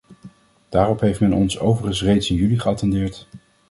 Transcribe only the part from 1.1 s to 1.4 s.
men